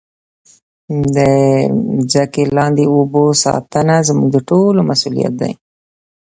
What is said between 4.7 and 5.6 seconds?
مسؤلیت دی.